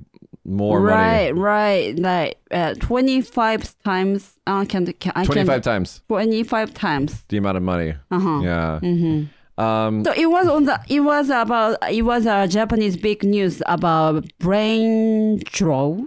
[0.46, 1.32] more money.
[1.32, 4.38] right, right, like uh, twenty five times.
[4.48, 7.24] Uh, can, can I Twenty can times twenty five times.
[7.30, 7.94] the amount of money.
[8.12, 8.40] Uh-huh.
[8.42, 8.80] Yeah.
[8.82, 9.62] Mm-hmm.
[9.64, 10.80] Um, So it was on the.
[10.90, 11.78] It was about.
[11.92, 16.00] It was a Japanese big news about brain draw.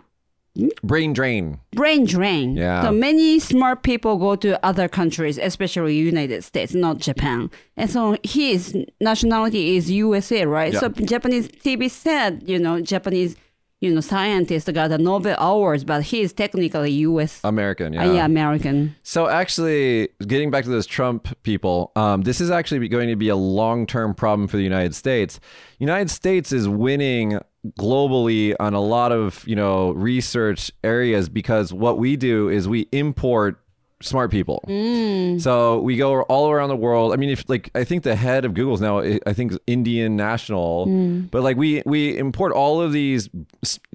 [0.82, 1.58] Brain drain.
[1.72, 2.56] brain drain.
[2.56, 2.82] Yeah.
[2.82, 7.50] So many smart people go to other countries, especially United States, not Japan.
[7.76, 10.72] And so his nationality is USA, right?
[10.72, 10.80] Yeah.
[10.80, 13.36] So Japanese TV said, you know, Japanese,
[13.80, 17.40] you know, scientist got a Nobel Awards, but he is technically US.
[17.42, 17.98] American.
[17.98, 18.94] Uh, yeah, American.
[19.02, 23.28] So actually, getting back to those Trump people, um, this is actually going to be
[23.28, 25.40] a long-term problem for the United States.
[25.78, 27.40] United States is winning
[27.78, 32.88] globally on a lot of you know research areas because what we do is we
[32.92, 33.60] import
[34.02, 34.62] smart people.
[34.68, 35.40] Mm.
[35.40, 37.12] So we go all around the world.
[37.12, 40.86] I mean, if like I think the head of Google's now, I think Indian national,
[40.86, 41.30] mm.
[41.30, 43.28] but like we we import all of these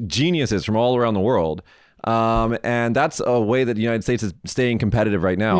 [0.07, 1.61] geniuses from all around the world.
[2.05, 5.59] Um, and that's a way that the United States is staying competitive right now.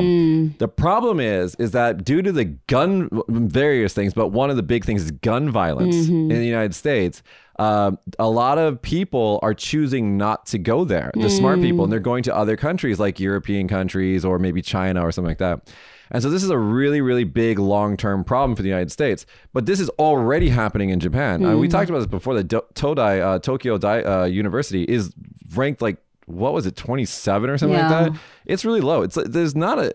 [0.58, 4.63] The problem is, is that due to the gun, various things, but one of the
[4.63, 7.21] big things is gun violence in the United States.
[7.58, 11.12] Uh, a lot of people are choosing not to go there.
[11.13, 15.02] The smart people, and they're going to other countries like European countries or maybe China
[15.06, 15.69] or something like that.
[16.12, 19.25] And so this is a really, really big long-term problem for the United States.
[19.54, 21.45] But this is already happening in Japan.
[21.45, 22.34] Uh, we talked about this before.
[22.34, 25.13] The Do- Todai uh, Tokyo Dai, uh, University is
[25.54, 25.97] ranked like
[26.30, 27.89] what was it, 27 or something Yeah.
[27.89, 28.20] like that.
[28.46, 29.02] It's really low.
[29.02, 29.94] It's like, there's not a,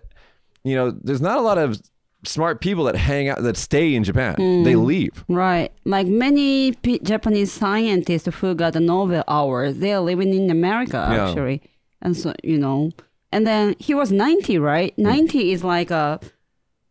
[0.64, 1.80] you know, there's not a lot of
[2.24, 4.34] smart people that hang out that stay in Japan.
[4.64, 4.84] They hmm.
[4.84, 5.24] leave.
[5.28, 5.72] Right.
[5.84, 11.06] Like many P- Japanese scientists who got the Nobel Awards, they are living in America,
[11.10, 11.28] Yeah.
[11.28, 11.62] actually.
[12.00, 12.90] And so, you know,
[13.32, 14.94] and then he was 90, right?
[14.96, 15.02] Hmm.
[15.02, 16.18] 90 is like a,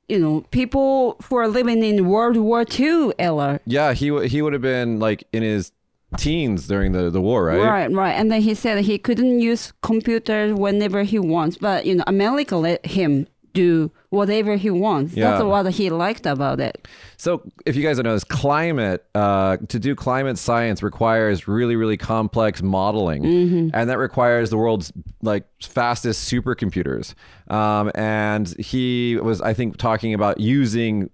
[0.07, 3.59] you know, people who are living in World War II era.
[3.65, 5.71] Yeah, he w- he would have been like in his
[6.17, 7.59] teens during the the war, right?
[7.59, 8.11] Right, right.
[8.13, 12.55] And then he said he couldn't use computers whenever he wants, but you know, America
[12.55, 15.13] let him do whatever he wants.
[15.13, 15.31] Yeah.
[15.31, 16.87] That's what he liked about it.
[17.17, 21.75] So, if you guys don't know this, climate uh, to do climate science requires really,
[21.75, 27.13] really complex modeling, and that requires the world's like fastest supercomputers.
[27.49, 31.09] Um, and he was, I think, talking about using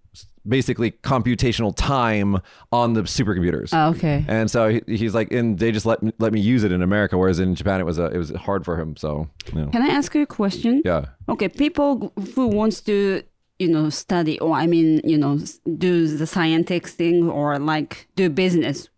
[0.48, 3.70] basically computational time on the supercomputers.
[3.72, 4.26] Ah, okay.
[4.28, 6.82] and so he, he's like, and they just let me, let me use it in
[6.82, 8.96] America, whereas in Japan it was a, it was hard for him.
[8.96, 9.68] So, you know.
[9.70, 10.82] Can I ask you a question?
[10.86, 11.06] yeah.
[11.28, 13.24] Okay, people who wants to,
[13.60, 15.40] you know, study or I mean, you know,
[15.78, 18.90] do the scientific thing or like do business,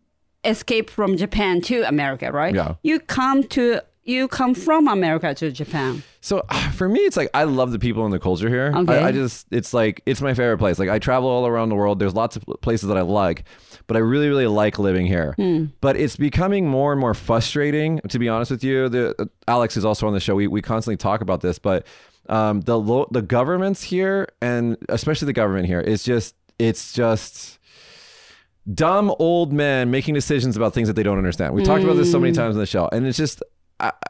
[0.44, 2.56] escape from Japan to America, right?
[2.56, 2.76] Yeah.
[2.84, 6.04] You come to you come from America to Japan.
[6.22, 8.74] So for me, it's like I love the people and the culture here.
[8.76, 8.98] Okay.
[8.98, 10.80] I, I just, it's like it's my favorite place.
[10.80, 12.00] Like I travel all around the world.
[12.00, 13.44] There's lots of places that I like,
[13.88, 15.36] but I really, really like living here.
[15.82, 18.00] But it's becoming more and more frustrating.
[18.10, 20.36] To be honest with you, the uh, Alex is also on the show.
[20.36, 21.86] We we constantly talk about this, but
[22.30, 27.60] um, the lo- the governments here, and especially the government here, is just it's just
[28.72, 31.54] dumb old men making decisions about things that they don't understand.
[31.54, 33.42] We talked about this so many times on the show, and it's just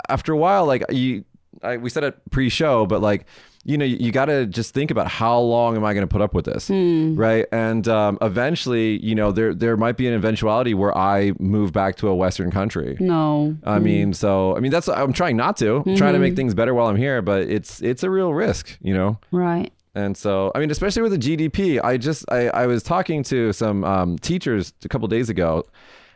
[0.10, 1.24] after a while, like you,
[1.64, 3.26] I, we said it pre-show, but like
[3.64, 6.12] you know, you, you got to just think about how long am I going to
[6.12, 7.46] put up with this, right?
[7.52, 11.96] And um, eventually, you know, there there might be an eventuality where I move back
[11.98, 12.98] to a Western country.
[13.00, 13.56] No.
[13.64, 16.54] I mean, so I mean, that's I'm trying not to, I'm trying to make things
[16.54, 19.20] better while I'm here, but it's it's a real risk, you know.
[19.32, 19.72] Right.
[19.94, 23.52] And so, I mean, especially with the GDP, I just I, I was talking to
[23.54, 25.66] some um, teachers a couple days ago,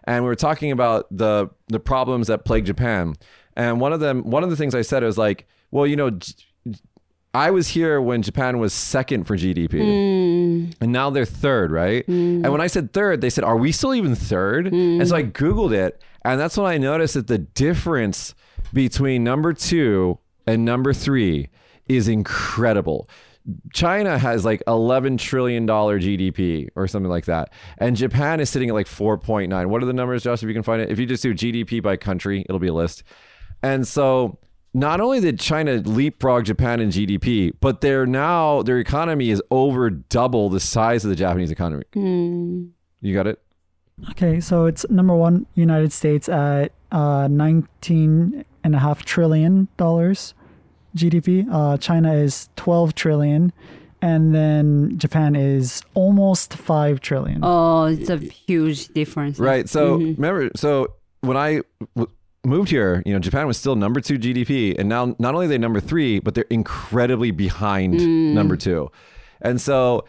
[0.05, 3.15] and we were talking about the the problems that plague Japan.
[3.55, 6.11] And one of them, one of the things I said was like, well, you know,
[7.35, 10.71] I was here when Japan was second for GDP, hmm.
[10.79, 12.05] and now they're third, right?
[12.05, 12.45] Hmm.
[12.45, 14.69] And when I said third, they said, "Are we still even third?
[14.69, 15.01] Hmm.
[15.01, 18.35] And so I googled it, and that's when I noticed that the difference
[18.71, 21.49] between number two and number three
[21.87, 23.09] is incredible.
[23.73, 28.69] China has like 11 trillion dollar GDP or something like that, and Japan is sitting
[28.69, 29.65] at like 4.9.
[29.67, 30.41] What are the numbers, Josh?
[30.41, 32.73] If you can find it, if you just do GDP by country, it'll be a
[32.73, 33.03] list.
[33.65, 34.37] And so,
[34.73, 39.89] not only did China leapfrog Japan in GDP, but they're now their economy is over
[39.89, 41.83] double the size of the Japanese economy.
[41.95, 43.41] You got it?
[44.11, 50.33] Okay, so it's number one, United States at uh, 19 and a half trillion dollars
[50.95, 51.47] GDP.
[51.51, 53.53] Uh, China is 12 trillion,
[54.01, 57.39] and then Japan is almost 5 trillion.
[57.43, 59.39] Oh, it's a huge difference.
[59.39, 59.67] Right.
[59.69, 61.61] So remember, so when I
[61.95, 62.11] w-
[62.45, 65.49] moved here, you know, Japan was still number two GDP, and now not only are
[65.49, 67.93] they number three, but they're incredibly behind
[68.35, 68.91] number two.
[69.41, 70.05] And so,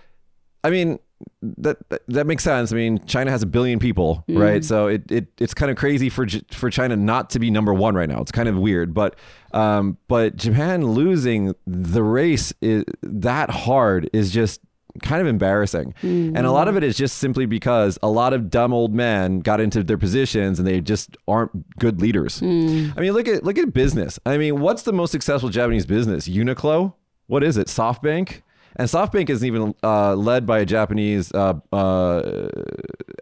[0.64, 0.98] I mean,
[1.42, 2.72] that, that makes sense.
[2.72, 4.64] I mean, China has a billion people, right?
[4.64, 7.94] So it, it it's kind of crazy for for China not to be number one
[7.94, 8.20] right now.
[8.20, 9.16] It's kind of weird, but
[9.52, 14.60] um, but Japan losing the race is that hard is just
[15.02, 15.94] kind of embarrassing.
[16.02, 19.40] And a lot of it is just simply because a lot of dumb old men
[19.40, 22.42] got into their positions and they just aren't good leaders.
[22.42, 24.18] I mean, look at look at business.
[24.26, 26.28] I mean, what's the most successful Japanese business?
[26.28, 26.94] Uniqlo?
[27.26, 27.66] What is it?
[27.66, 28.42] SoftBank?
[28.78, 32.50] And SoftBank isn't even uh, led by a Japanese uh, uh,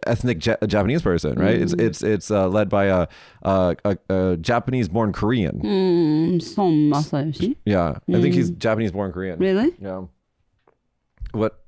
[0.05, 1.55] ethnic Ja- Japanese person, right?
[1.61, 3.07] It's it's it's uh, led by a,
[3.43, 5.61] a, a, a Japanese-born Korean.
[5.61, 7.55] Mm, Son Masayoshi.
[7.65, 9.39] Yeah, I think he's Japanese-born Korean.
[9.39, 9.73] Really?
[9.79, 10.03] Yeah.
[11.31, 11.64] What?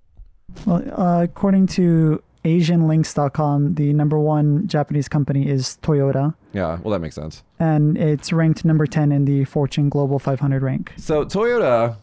[0.65, 6.79] Well, uh, according to AsianLinks.com, the number one Japanese company is Toyota, Yeah.
[6.81, 7.43] Well, that makes sense.
[7.59, 10.93] and it's ranked number 10 in the Fortune Global 500 rank.
[10.97, 11.97] So Toyota,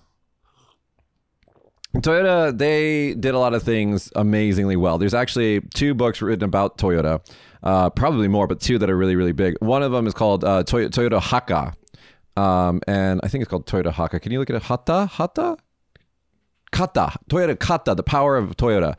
[1.97, 4.99] Toyota, they did a lot of things amazingly well.
[4.99, 7.21] There's actually two books written about Toyota,
[7.63, 9.55] uh, probably more, but two that are really, really big.
[9.61, 11.73] One of them is called uh, Toy- Toyota Haka,
[12.37, 14.21] um, and I think it's called Toyota Haka.
[14.21, 14.63] Can you look at it?
[14.65, 15.57] Hata, Hata,
[16.75, 18.97] Kata, Toyota Kata, the power of Toyota.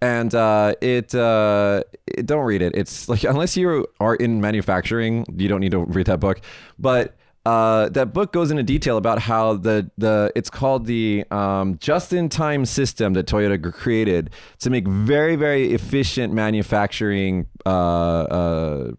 [0.00, 2.72] And uh, it, uh, it, don't read it.
[2.76, 6.40] It's like unless you are in manufacturing, you don't need to read that book.
[6.78, 11.78] But uh, that book goes into detail about how the the it's called the um,
[11.78, 18.90] just-in-time system that Toyota created to make very very efficient manufacturing uh, uh,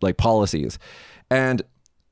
[0.00, 0.78] like policies,
[1.30, 1.62] and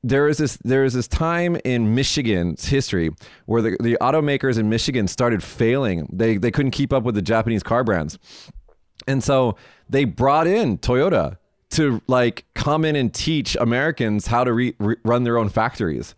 [0.02, 3.10] there is this there is this time in Michigan's history
[3.46, 6.08] where the, the automakers in Michigan started failing.
[6.12, 8.18] They they couldn't keep up with the Japanese car brands.
[9.06, 9.56] And so
[9.88, 11.38] they brought in Toyota
[11.70, 16.14] to like come in and teach Americans how to re- re- run their own factories.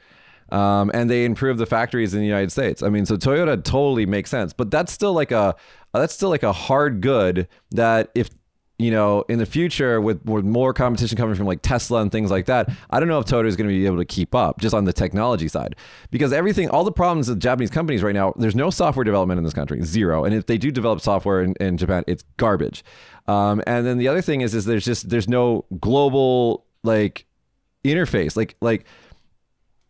[0.51, 2.83] Um, and they improved the factories in the United States.
[2.83, 5.55] I mean, so Toyota totally makes sense, but that's still like a
[5.93, 8.31] that's still like a hard good that if
[8.79, 12.31] you know in the future with, with more competition coming from like Tesla and things
[12.31, 14.61] like that, I don't know if Toyota is going to be able to keep up
[14.61, 15.77] just on the technology side
[16.11, 19.45] because everything, all the problems with Japanese companies right now, there's no software development in
[19.45, 20.25] this country, zero.
[20.25, 22.85] And if they do develop software in, in Japan, it's garbage.
[23.27, 27.27] Um, and then the other thing is, is there's just there's no global like
[27.85, 28.87] interface, like like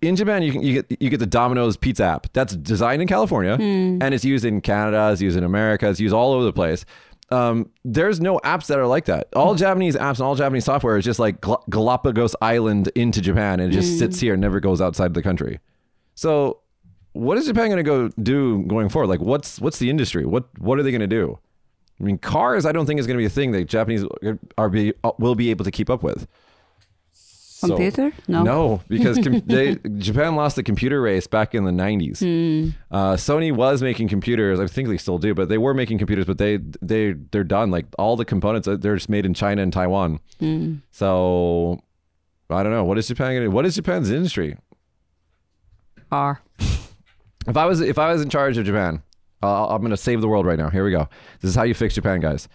[0.00, 3.08] in Japan, you can you get you get the Domino's pizza app that's designed in
[3.08, 3.56] California
[4.02, 6.84] and it's used in Canada, it's used in America, it's used all over the place.
[7.30, 9.28] Um, there's no apps that are like that.
[9.36, 9.58] All hmm.
[9.58, 13.72] Japanese apps and all Japanese software is just like Gal- Galapagos Island into Japan and
[13.72, 14.26] it just sits hmm.
[14.26, 15.60] here and never goes outside the country.
[16.14, 16.60] So,
[17.12, 19.08] what is Japan going to go do going forward?
[19.08, 20.24] Like, what's what's the industry?
[20.24, 21.38] What what are they going to do?
[22.00, 22.64] I mean, cars.
[22.64, 24.04] I don't think is going to be a thing that Japanese
[24.56, 26.26] are be uh, will be able to keep up with.
[27.58, 28.12] So- Computer?
[28.28, 28.42] No.
[28.44, 32.20] no, because com- they, Japan lost the computer race back in the 90s.
[32.20, 32.70] Hmm.
[32.88, 34.60] Uh, Sony was making computers.
[34.60, 37.72] I think they still do, but they were making computers, but they they they're done.
[37.72, 40.20] Like all the components, uh, they're just made in China and Taiwan.
[40.38, 40.76] Hmm.
[40.92, 41.80] So
[42.48, 42.84] I don't know.
[42.84, 43.48] What is Japan going to?
[43.48, 44.56] What is Japan's industry?
[46.10, 46.40] Car.
[47.48, 49.02] If I was if I was in charge of Japan,
[49.42, 50.70] uh, I'm going to save the world right now.
[50.70, 51.08] Here we go.
[51.40, 52.48] This is how you fix Japan, guys.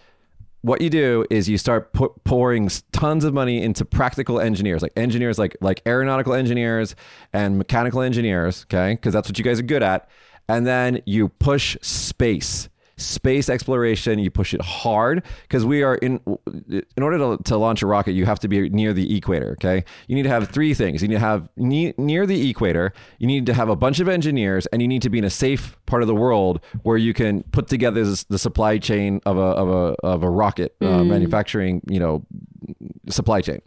[0.64, 4.94] What you do is you start pu- pouring tons of money into practical engineers, like
[4.96, 6.96] engineers, like like aeronautical engineers
[7.34, 8.94] and mechanical engineers, okay?
[8.94, 10.08] Because that's what you guys are good at.
[10.48, 14.18] And then you push space, space exploration.
[14.18, 16.20] You push it hard because we are in.
[16.96, 19.52] In order to, to launch a rocket, you have to be near the equator.
[19.52, 21.02] Okay, you need to have three things.
[21.02, 22.92] You need to have ne- near the equator.
[23.18, 25.30] You need to have a bunch of engineers, and you need to be in a
[25.30, 29.36] safe part of the world where you can put together this, the supply chain of
[29.36, 31.82] a of a of a rocket uh, manufacturing.
[31.88, 32.26] You know,
[33.08, 33.60] supply chain.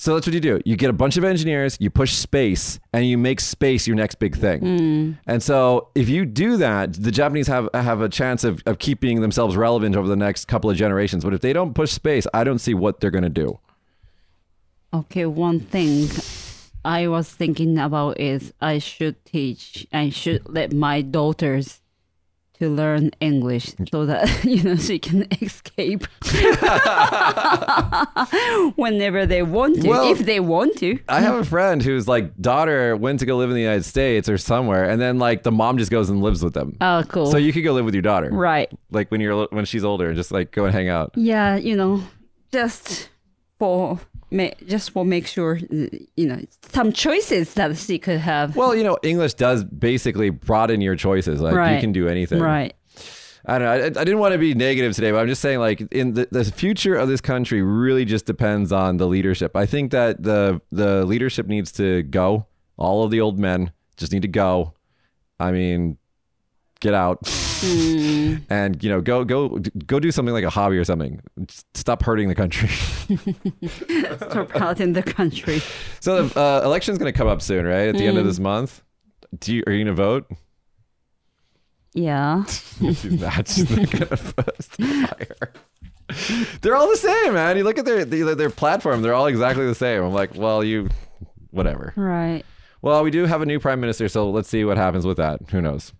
[0.00, 0.58] So that's what you do.
[0.64, 4.14] You get a bunch of engineers, you push space, and you make space your next
[4.14, 4.60] big thing.
[4.60, 5.12] Hmm.
[5.26, 9.20] And so if you do that, the Japanese have have a chance of, of keeping
[9.20, 11.22] themselves relevant over the next couple of generations.
[11.22, 13.58] But if they don't push space, I don't see what they're going to do.
[14.94, 16.08] Okay, one thing
[16.82, 21.82] I was thinking about is I should teach, I should let my daughters
[22.60, 26.06] to learn English so that you know she can escape
[28.76, 30.98] whenever they want to, Well- if they want to.
[31.08, 34.28] I have a friend whose like daughter went to go live in the United States
[34.28, 36.76] or somewhere, and then like the mom just goes and lives with them.
[36.80, 37.30] Oh, cool.
[37.30, 38.70] So you could go live with your daughter, right.
[38.90, 41.12] like when you're when she's older, and just like go and hang out.
[41.16, 42.02] Yeah, you know,
[42.52, 43.08] just
[43.58, 43.98] for
[44.66, 48.56] just for make sure you know some choices that she could have.
[48.56, 51.40] Well, you know, English does basically broaden your choices.
[51.40, 52.40] Like you can do anything.
[52.40, 52.74] Right.
[53.46, 53.72] I don't know.
[53.72, 56.28] I, I didn't want to be negative today, but I'm just saying, like, in the,
[56.30, 59.56] the future of this country really just depends on the leadership.
[59.56, 62.46] I think that the the leadership needs to go.
[62.76, 64.74] All of the old men just need to go.
[65.38, 65.96] I mean,
[66.80, 67.18] get out
[67.62, 71.20] and you know go go go do something like a hobby or something.
[71.74, 72.68] Stop hurting the country.
[74.16, 75.60] Stop hurting the country.
[76.00, 77.88] so the uh, election's going to come up soon, right?
[77.88, 78.28] At the end of Mm.
[78.28, 78.82] this month.
[79.38, 80.26] Do you, are you going to vote?
[81.94, 82.44] Yeah.
[82.44, 83.48] She's not.
[83.48, 85.52] She's not gonna post fire.
[86.60, 87.56] They're all the same, man.
[87.56, 90.02] You look at their, their their platform; they're all exactly the same.
[90.02, 90.88] I'm like, well, you,
[91.50, 91.92] whatever.
[91.96, 92.44] Right.
[92.82, 95.40] Well, we do have a new prime minister, so let's see what happens with that.
[95.50, 95.92] Who knows?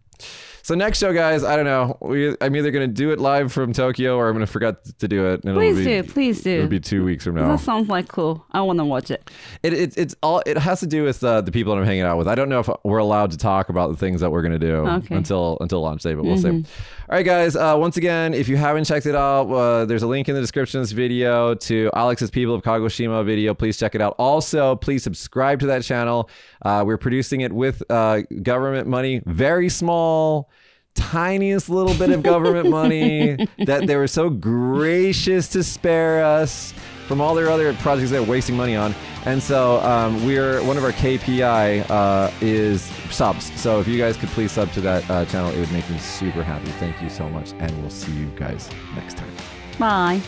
[0.63, 1.97] So next show, guys, I don't know.
[2.01, 5.27] We, I'm either gonna do it live from Tokyo, or I'm gonna forget to do
[5.27, 5.45] it.
[5.45, 6.13] And Please it'll be, do.
[6.13, 6.51] Please do.
[6.51, 7.49] It'll be two weeks from now.
[7.49, 8.45] That sounds like cool.
[8.53, 9.31] I want to watch it.
[9.63, 12.03] It, it it's all it has to do with uh, the people that I'm hanging
[12.03, 12.29] out with.
[12.29, 14.77] I don't know if we're allowed to talk about the things that we're gonna do
[14.77, 15.07] Okay.
[15.07, 15.15] Mm-hmm.
[15.15, 16.65] until until launch day, but we'll see.
[17.11, 17.57] All right, guys.
[17.57, 20.41] Uh, once again, if you haven't checked it out, uh, there's a link in the
[20.41, 23.53] description of this video to Alex's People of Kagoshima video.
[23.53, 24.15] Please check it out.
[24.17, 26.31] Also, please subscribe to that channel.
[26.63, 30.51] Uh, we're producing it with uh, government money, very small.
[30.95, 36.73] Tiniest little bit of government money that they were so gracious to spare us
[37.11, 38.95] from all their other projects they're wasting money on.
[39.27, 43.51] And so um, we're one of our KPI uh, is subs.
[43.61, 45.99] So if you guys could please sub to that uh, channel, it would make me
[45.99, 46.71] super happy.
[46.79, 49.33] Thank you so much, and we'll see you guys next time.
[49.77, 50.21] Bye.